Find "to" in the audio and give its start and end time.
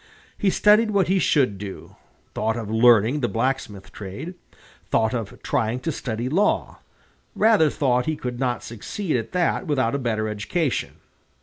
5.81-5.91